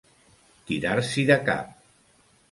Tirar-s'hi 0.69 1.25
de 1.31 1.37
cap. 1.49 1.69